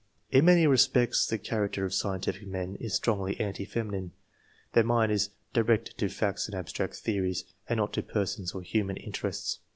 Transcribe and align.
In 0.31 0.45
many 0.45 0.65
respects 0.65 1.27
the 1.27 1.37
character 1.37 1.85
of 1.85 1.93
scientific 1.93 2.47
men 2.47 2.73
is 2.77 2.95
strongly 2.95 3.39
anti 3.39 3.65
feminine; 3.65 4.13
their 4.73 4.83
mind 4.83 5.11
is 5.11 5.29
directed 5.53 5.95
to 5.99 6.09
facts 6.09 6.47
and 6.47 6.55
abstract 6.55 6.95
theories, 6.95 7.43
and 7.69 7.77
not 7.77 7.93
to 7.93 8.01
persons 8.01 8.53
or 8.53 8.63
human 8.63 8.97
interests. 8.97 9.59